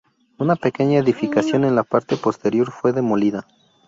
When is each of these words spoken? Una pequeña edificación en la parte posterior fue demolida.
Una 0.39 0.55
pequeña 0.55 0.97
edificación 0.97 1.63
en 1.63 1.75
la 1.75 1.83
parte 1.83 2.17
posterior 2.17 2.71
fue 2.71 2.91
demolida. 2.91 3.45